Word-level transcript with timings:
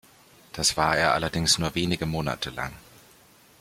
Das 0.53 0.77
war 0.77 0.97
er 0.97 1.13
allerdings 1.13 1.59
nur 1.59 1.75
wenige 1.75 2.07
Monate 2.07 2.49
lang. 2.49 2.73